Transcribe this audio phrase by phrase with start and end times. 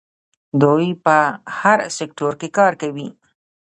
[0.61, 1.17] دوی په
[1.59, 3.07] هر سکتور کې کار کوي.